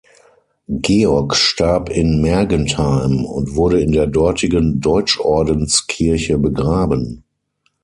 Georg 0.79 1.35
starb 1.35 1.89
in 1.89 2.21
Mergentheim 2.21 3.23
und 3.23 3.55
wurde 3.55 3.79
in 3.81 3.91
der 3.91 4.07
dortigen 4.07 4.79
Deutschordenskirche 4.81 6.39
begraben. 6.39 7.23